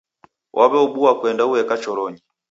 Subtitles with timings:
[0.57, 2.19] Waw'eobua kuenda ueka choronyi.